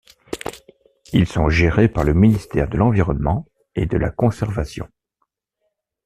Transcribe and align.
Ils 1.13 1.27
sont 1.27 1.47
gérés 1.49 1.87
par 1.87 2.03
le 2.03 2.15
ministère 2.15 2.67
de 2.67 2.75
l'Environnement 2.75 3.45
et 3.75 3.85
de 3.85 3.97
la 3.97 4.09
Conservation. 4.09 4.89